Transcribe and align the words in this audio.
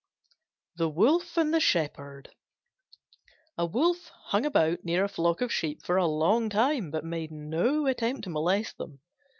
THE 0.77 0.89
WOLF 0.89 1.37
AND 1.37 1.53
THE 1.53 1.59
SHEPHERD 1.59 2.29
A 3.55 3.67
Wolf 3.67 4.09
hung 4.29 4.47
about 4.47 4.83
near 4.83 5.03
a 5.03 5.07
flock 5.07 5.41
of 5.41 5.53
sheep 5.53 5.83
for 5.83 5.97
a 5.97 6.07
long 6.07 6.49
time, 6.49 6.89
but 6.89 7.05
made 7.05 7.29
no 7.31 7.85
attempt 7.85 8.23
to 8.23 8.31
molest 8.31 8.79
them. 8.79 9.01